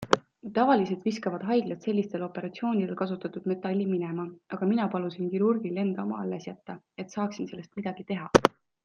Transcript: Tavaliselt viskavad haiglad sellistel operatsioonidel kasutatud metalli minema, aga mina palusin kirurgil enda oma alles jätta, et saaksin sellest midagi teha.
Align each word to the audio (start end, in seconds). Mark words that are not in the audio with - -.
Tavaliselt 0.53 1.03
viskavad 1.07 1.43
haiglad 1.49 1.83
sellistel 1.87 2.23
operatsioonidel 2.27 2.97
kasutatud 3.01 3.45
metalli 3.53 3.85
minema, 3.91 4.25
aga 4.57 4.71
mina 4.73 4.87
palusin 4.95 5.29
kirurgil 5.35 5.79
enda 5.83 6.07
oma 6.09 6.23
alles 6.25 6.49
jätta, 6.53 6.79
et 7.05 7.15
saaksin 7.19 7.53
sellest 7.53 7.79
midagi 7.83 8.07
teha. 8.15 8.33